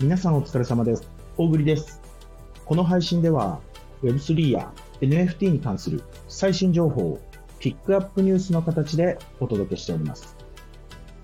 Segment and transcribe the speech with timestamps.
[0.00, 1.10] 皆さんお疲れ様です。
[1.36, 2.00] 大栗です。
[2.64, 3.58] この配信では
[4.04, 7.20] Web3 や NFT に関する最新情報を
[7.58, 10.36] ピックアップニュースの形でお届けしております。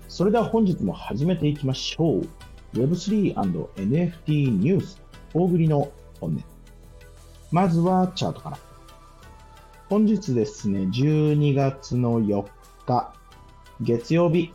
[0.09, 2.27] それでは本日も始めていきましょう。
[2.73, 5.01] Web3&NFT ニュース
[5.33, 5.89] 大栗の
[6.19, 6.43] 本音。
[7.51, 8.59] まずはチャートから。
[9.87, 12.45] 本日ですね、12月の4
[12.85, 13.13] 日、
[13.79, 14.51] 月曜日、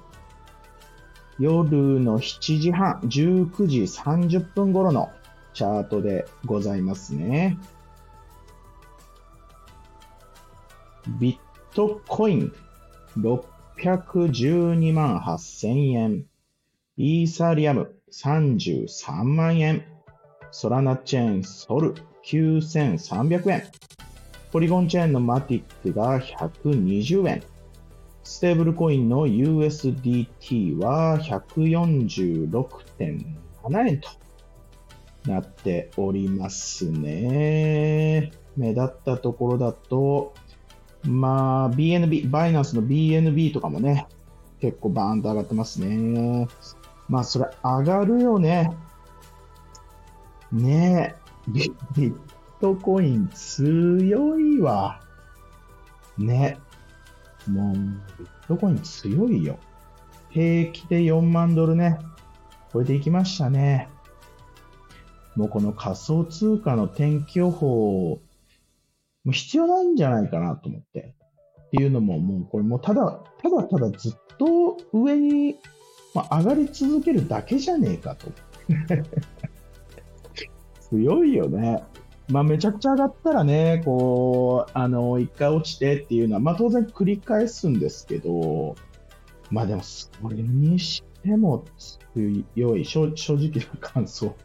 [1.40, 5.10] 夜の7時半、19時30分頃の
[5.54, 7.56] チャートでございますね。
[11.18, 12.52] ビットコイン
[13.16, 16.26] 612万8000円。
[16.98, 19.82] イーサリアム33万円。
[20.50, 21.94] ソラナチェーンソル
[22.26, 23.62] 9300円。
[24.52, 27.42] ポリゴンチェーンのマティックが120円。
[28.22, 34.10] ステーブルコインの USDT は146.7円と
[35.26, 38.32] なっておりますね。
[38.56, 40.34] 目立ったところだと、
[41.04, 44.06] まあ、BNB、バイナンスの BNB とかもね、
[44.60, 46.46] 結構バーンと上がってますね。
[47.08, 48.76] まあ、それ上がるよね。
[50.52, 51.20] ねえ。
[51.52, 52.14] ビッ
[52.60, 55.00] トコイン強いわ。
[56.18, 56.58] ね。
[57.48, 59.58] もう、ビットコイン強いよ。
[60.30, 61.98] 平気で4万ドルね、
[62.72, 63.88] 超えていきましたね。
[65.36, 68.20] もうこの仮想通貨の天気予報、
[69.24, 71.14] もう必要ないんじゃないかなと思って。
[71.66, 75.56] っていうのも、もうこれもうただ、ただただずっと上に、
[76.14, 78.32] まあ、上がり続けるだけじゃねえかと。
[80.90, 81.84] 強いよね。
[82.30, 88.76] まあ、めちゃくちゃ上がったらね、こう、あの、一回落ちてっていうのは、まあ、当然繰り返すんですけど、
[89.50, 91.64] まあでも、それにしても
[92.54, 94.36] 強い、正直な感想、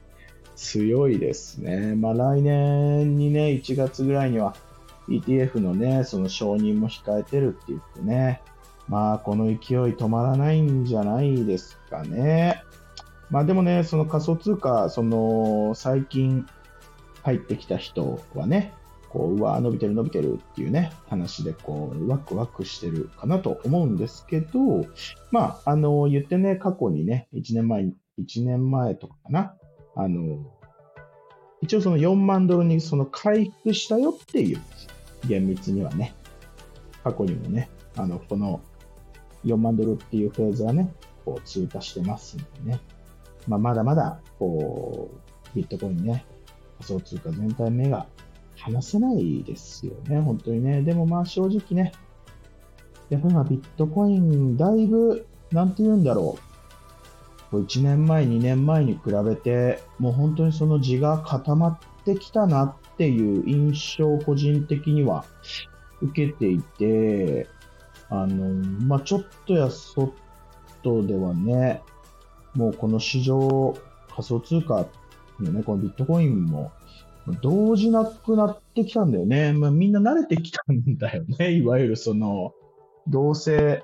[0.56, 1.96] 強いですね。
[1.96, 4.56] まあ、来年にね、1月ぐらいには
[5.08, 8.42] ETF のね、その承認も控えてるって言ってね、
[8.88, 12.64] まあ、この勢い止まらないんじゃないですかね。
[13.30, 16.46] まあでもね、その仮想通貨、その、最近
[17.26, 18.72] 入ってきた人はね、
[19.10, 24.86] こう、うわ、伸びてる伸びてるっていうね、話でこう、ワクワクしてるかなと思うんですけど、
[25.32, 27.86] まあ、あの、言ってね、過去にね、1年前、
[28.20, 29.56] 1年前とかかな、
[29.96, 30.38] あの、
[31.62, 34.62] 一応その4万ドルにその回復したよっていう
[35.28, 36.14] 厳密にはね、
[37.04, 38.62] 過去にもね、あの、この
[39.46, 40.94] 4万ドルっていうフェーズはね、
[41.26, 42.80] こう通過してますんでね、
[43.48, 46.24] まあ、まだまだ、こう、ビットコインね、
[46.80, 48.08] 仮想通貨全体目が
[48.58, 50.82] 離せないですよね、本当にね。
[50.82, 51.92] でもまあ正直ね、
[53.10, 57.52] やっぱり今ビットコイン、だいぶ、なんて言うんだろう。
[57.52, 65.26] こう1年前、2年前に比べて、もう本当にその地が固まってきたなっていう印象を個人的には
[66.02, 67.48] 受けていて、
[68.10, 68.54] あの、
[68.86, 70.12] まあちょっとやそっ
[70.82, 71.82] とではね、
[72.56, 73.76] もうこの市場、
[74.10, 74.86] 仮想通貨
[75.44, 76.72] のね、このビットコインも、
[77.42, 79.54] 動じなくなってきたんだよね。
[79.54, 81.52] まあ、みんな慣れてきたんだよね。
[81.58, 82.54] いわゆるその、
[83.08, 83.84] どうせ、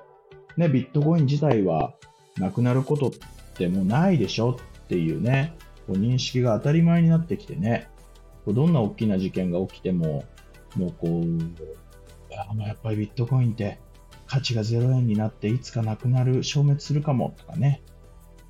[0.56, 1.94] ね、ビットコイン自体は
[2.38, 3.10] なくなることっ
[3.54, 5.54] てもうないでしょっていうね、
[5.86, 7.88] こう認識が当たり前になってきてね、
[8.46, 10.24] どんな大きな事件が起きても、
[10.76, 13.78] もうこう、やっぱりビットコインって
[14.26, 17.82] 価値が0円になっていつかなくなる、消滅するかもとかね、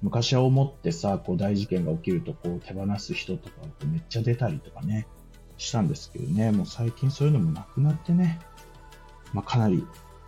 [0.03, 3.55] 昔は思ってさ、こう大事件が起きるとこう手放す人とか
[3.87, 5.07] めっちゃ出たりとかね、
[5.57, 8.41] したんですけどね、もう最近そういうのもなくなってね、
[9.33, 9.87] まあ、かなり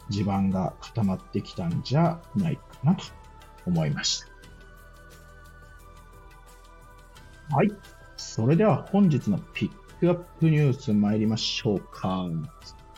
[0.09, 3.05] 地盤が固まってきたんじゃないかなと
[3.67, 4.21] 思いまし
[7.49, 7.57] た。
[7.57, 7.73] はい。
[8.17, 9.71] それでは本日のピッ
[10.01, 12.27] クアップニュース参りましょうか。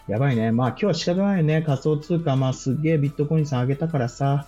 [0.07, 0.53] やばいね。
[0.53, 1.63] まあ今日は仕方ないよね。
[1.63, 4.47] 仮想通貨、まあすげえビットコインさん上げたからさ、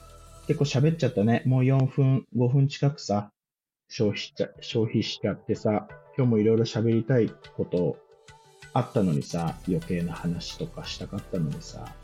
[0.49, 1.43] 結構喋っちゃったね。
[1.45, 3.31] もう4分、5分近くさ、
[3.87, 5.87] 消費しちゃ、消費しちゃってさ、
[6.17, 7.99] 今日もいろいろ喋りたいこと
[8.73, 11.95] あったのにさ、余計な話とかしたかったのにさ、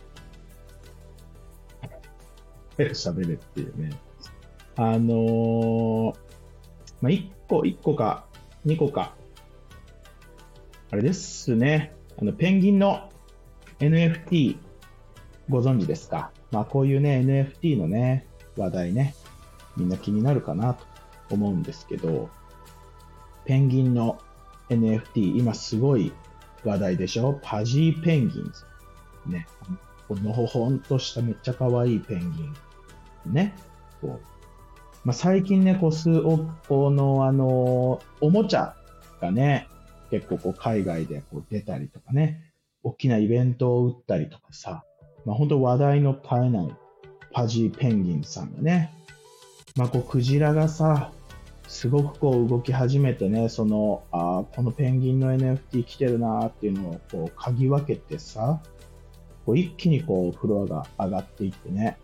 [2.77, 3.97] 喋れっていうね。
[4.77, 6.15] あのー、
[7.01, 8.27] まあ、1個、1個か、
[8.67, 9.15] 2個か。
[10.91, 11.95] あれですね。
[12.21, 13.09] あの、ペンギンの
[13.79, 14.59] NFT
[15.49, 16.31] ご存知ですか？
[16.51, 19.15] まあこういうね、NFT のね、話題ね、
[19.77, 20.85] みんな気になるかなと
[21.31, 22.29] 思うんですけど、
[23.45, 24.19] ペンギンの
[24.71, 26.13] NFT、今すごい
[26.65, 27.39] 話題でしょ？
[27.43, 28.65] パジーペンギンズ。
[29.31, 29.47] ね。
[30.09, 32.27] このほほんとしためっちゃ可愛いペンギ
[33.27, 33.33] ン。
[33.33, 33.55] ね。
[34.01, 34.27] こう、
[35.05, 38.75] まあ、最近ね、こう、数億個の、あの、おもちゃ
[39.21, 39.69] がね、
[40.11, 42.53] 結構こう、海外でこう出たりとかね、
[42.83, 44.85] 大きなイベントを打ったりとかさ、
[45.25, 46.77] まあ、本当話題の絶えない
[47.35, 48.95] パジーペンギンさんがね、
[49.77, 51.13] まあ、こう、クジラがさ、
[51.67, 58.63] すごくこう動き始めてね、その、ああこのペンギンの NFT 来てるなーっていうのをこう嗅ぎ分けてさ、
[59.45, 61.99] こう一気にこうフロアが上がっていってね、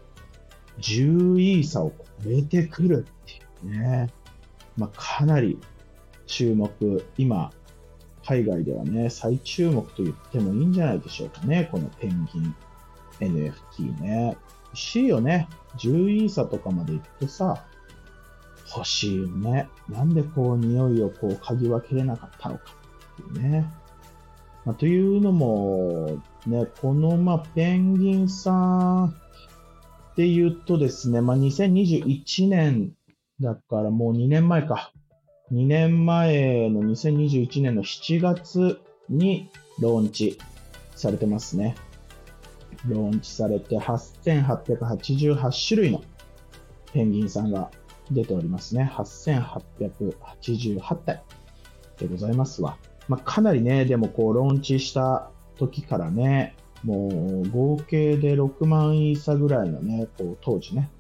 [0.81, 1.93] 10イーサを
[2.25, 3.35] 超えてくるって
[3.67, 4.09] いうね、
[4.77, 5.59] まあ、かなり
[6.27, 7.53] 注目、今、
[8.25, 12.55] 海外ではね、再注目と言ってもいいんじゃないでしょうかね、このペンギン
[13.21, 14.37] NFT ね。
[14.71, 15.49] 欲しいよね。
[15.79, 17.65] 10イーサとかまで行くとさ、
[18.75, 19.69] 欲しいよね。
[19.89, 22.65] なんでこう匂いをこう嗅ぎ分けれなかったのか
[23.13, 23.71] っていうね。
[24.65, 32.93] まあ、というのも、ね、このまペンギンさんって言うとですね、まあ、2021年
[33.41, 34.93] だからもう2年前か。
[35.53, 39.51] 2年前の2021年の7月に
[39.81, 40.39] ローンチ
[40.95, 41.75] されてますね。
[42.87, 46.03] ローンチされて8888種類の
[46.93, 47.71] ペンギンさんが
[48.11, 48.91] 出ておりますね。
[48.95, 51.23] 8888体
[51.99, 52.77] でございますわ。
[53.09, 60.91] まあ、かなりね、でもこう、ローンチした時からね、もう合計で6万イーサぐらいのね、こう当時ね、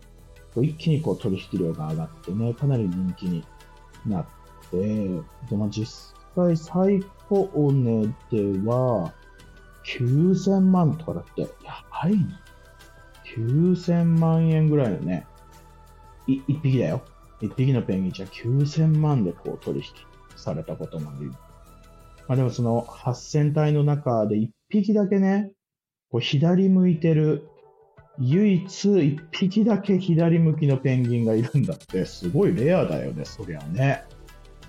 [0.56, 3.44] 一気にこう取引量が上がってね、かなり人気に
[4.06, 4.26] なっ
[4.70, 4.76] て、
[5.48, 9.12] でも実際最高値では
[9.84, 11.48] 9000万とかだって、や
[11.90, 12.26] ばいね。
[13.36, 15.26] 9000万円ぐらいのね、
[16.26, 17.02] い一匹だよ。
[17.40, 19.84] 一匹のペンギンじゃ9000万でこう取引
[20.36, 21.30] されたこともある。
[22.28, 25.50] まあでもその8000体の中で一匹だけね、
[26.10, 27.46] こう左向いてる、
[28.18, 34.04] 唯一一匹だけ左向きのペンギンがいるんだって、すごいレアだよね、そりゃね。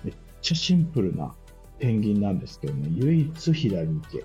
[0.02, 1.34] めっちゃシンプルな
[1.78, 4.24] ペンギンなんですけどね、唯一左向き、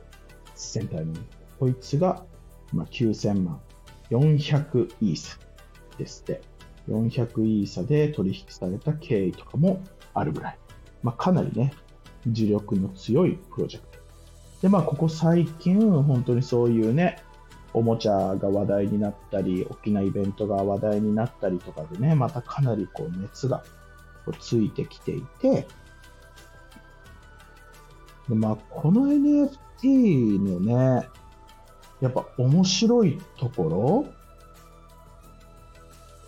[0.58, 1.14] 8000体の。
[1.60, 2.26] こいつが、
[2.74, 3.62] まあ、9000万、
[4.10, 5.38] 400イーサ
[5.98, 6.42] ですって。
[6.90, 9.84] 400イーサで取引された経緯とかも
[10.14, 10.58] あるぐらい。
[11.04, 11.74] まあ、かなりね、
[12.28, 14.00] 磁力の強いプロジェクト。
[14.62, 17.22] で、まあ、ここ最近、本当にそういうね、
[17.74, 23.64] おもちゃが話題になったり、大きなイベントが話題になったりとかでね、またかなりこう熱が
[24.40, 25.68] ついてきていて、
[28.30, 31.08] でまあ、この NFT のね、
[32.02, 34.06] やっぱ面白いところ？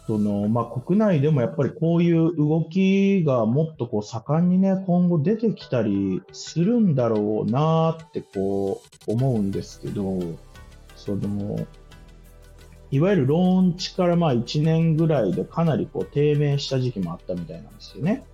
[0.07, 10.19] その、まあ、国内でもやっぱりこういう動きがもっとこう盛んにね、今後出てきたりするんだろうなってこう思うんですけど、
[10.96, 11.68] その、
[12.90, 18.25] いわゆるローンチからまあ1年ぐらいでかなりこう低迷した時期もあったみたいなんですよね。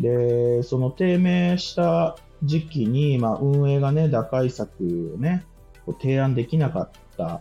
[0.00, 5.44] で、その低迷した時期に、まあ、運営がね、打開策をね、
[5.86, 7.40] こう提案できなかった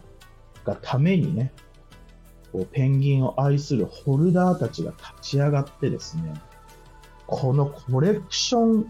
[0.65, 1.53] がためにね、
[2.51, 6.33] こうペンギンを愛するホルダーたちが立ち上がってですね、
[7.27, 8.89] このコレクション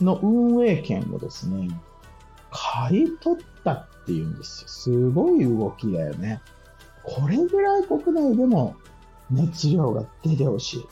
[0.00, 1.68] の運営権をですね、
[2.50, 4.68] 買い取ったっていうんですよ。
[4.68, 6.40] すごい動きだよね。
[7.02, 8.76] これぐらい国内でも
[9.30, 10.86] 熱量が出てほしい。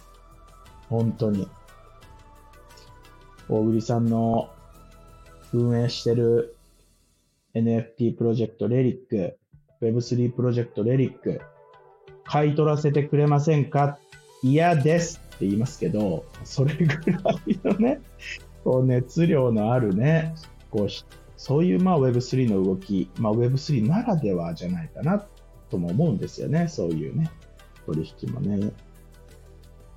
[0.88, 1.48] 本当に。
[3.48, 4.50] 大栗さんの
[5.52, 6.56] 運営してる
[7.54, 9.38] NFT プロジェクトレリック、
[9.80, 11.40] Web3 プロジェクトレリック、
[12.24, 13.98] 買い取らせてくれませんか？
[14.42, 18.00] 嫌ですって言いますけど、それぐらいのね、
[18.64, 20.34] こう熱量のあるね、
[20.70, 20.88] こう
[21.36, 25.24] そういうまあ Web3 の動き、まあ、Web3 ならではじゃないかな
[25.70, 27.30] とも思うんですよね、そういうね、
[27.86, 28.70] 取引もね。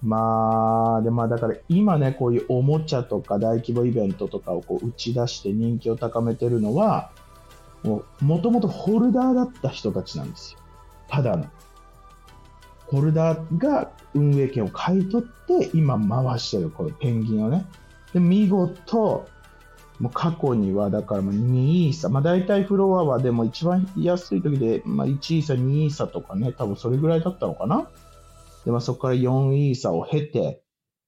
[0.04, 7.12] まあ、でまあだから今ね、こういうおもちゃとか大規模イベントとかをこう打ち出して人気を高めてるのは、
[7.84, 10.60] もともとホルダーだった人たちなんですよ。
[11.08, 11.46] ただの。
[12.88, 17.66] ホルダーが運営権を買い取って今回してるこのペンギンをね。
[18.14, 19.28] で、見事、
[20.00, 27.88] もう過去にはだから2イーサ、まあ大体フロアはでも一番安い時で、まあ1イーサ、2イーサとかね、多分それぐらいだったのかな。
[28.66, 30.62] で、まあそこから4イーサを経て、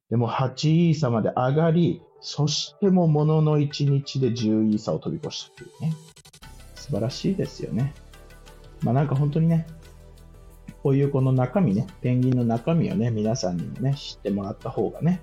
[0.10, 5.96] でも8イーサまで上がり、そしてもものの1日で10イーサを飛び越したっていうね。
[6.76, 7.94] 素晴らしいですよね。
[8.82, 9.68] まあなんか本当にね、
[10.84, 15.22] こういうこの中身ね、ペンギンの中身をね、皆さんにもね、知ってもらった方がね、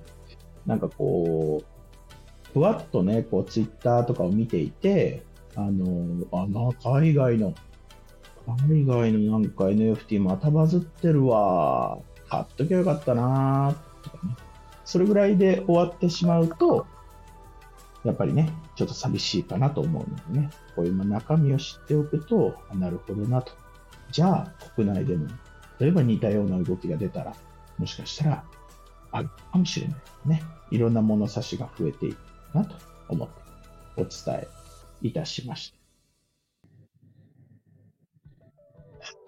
[0.67, 5.23] なんかこう、ふわっとね、こう、ツイッターとかを見ていて、
[5.55, 7.55] あの、あな、海外の、
[8.69, 11.99] 海外のなんか NFT またバズってるわ、
[12.31, 14.37] 買っときゃよかったなとかね。
[14.85, 16.87] それぐらいで終わってしまうと、
[18.05, 23.53] やっぱりね、ちょっと寂しいかなと思うのでね、こういう中身を知っておくと、なるほどなと。
[24.11, 25.29] じゃあ、国内でも、
[25.79, 27.35] 例えば似たような動きが出たら、
[27.79, 28.45] もしかしたら、
[29.13, 30.43] あるかもしれないね。
[30.71, 32.19] いろんな物差しが増えていく
[32.55, 32.77] なと
[33.09, 33.35] 思って
[33.97, 34.49] お伝え
[35.03, 35.81] いたしました。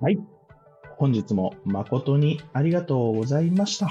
[0.01, 0.42] はい。
[1.03, 3.91] 本日も誠にありがとうございました。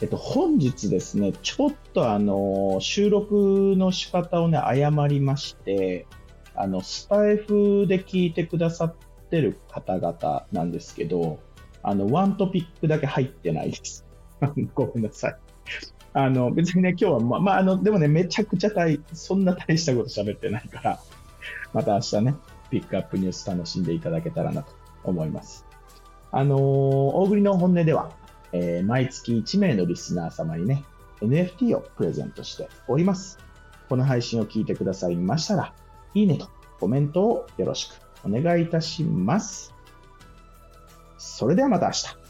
[0.00, 6.06] えっと、本日ですね、ちょっとあの、収録の仕方をね、誤りまして、
[6.54, 8.94] あの、スタイフで聞いてくださっ
[9.30, 11.40] てる方々なんですけど、
[11.82, 14.06] あの、ワントピックだけ入ってないです。
[14.76, 15.36] ごめんなさい。
[16.12, 21.00] あの、別にね、今日は、ま、まあ、あの、でもね、めちゃくちゃ大、そんな大したこと喋ってないから、
[21.72, 22.36] また明日ね、
[22.70, 24.70] ピックアップニュース楽しんでいただけたらなと
[25.02, 25.68] 思います。
[26.32, 28.10] あのー、大栗の本音では、
[28.52, 30.84] えー、毎月1名のリスナー様にね、
[31.20, 33.38] NFT をプレゼントしております。
[33.88, 35.74] この配信を聞いてくださいましたら、
[36.14, 39.74] いいねとコメントをよろしくお願いいたします。
[41.18, 42.29] それではまた明日。